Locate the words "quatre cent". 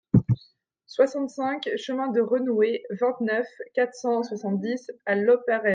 3.75-4.23